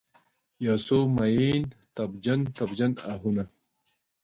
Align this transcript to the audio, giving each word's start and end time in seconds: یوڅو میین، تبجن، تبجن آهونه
یوڅو 0.65 0.97
میین، 1.15 1.63
تبجن، 1.95 2.39
تبجن 2.55 2.91
آهونه 3.11 3.45